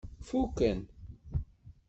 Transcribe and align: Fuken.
Fuken. 0.27 0.79